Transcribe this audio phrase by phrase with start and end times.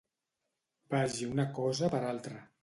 [0.93, 2.43] Vagi una cosa per altra.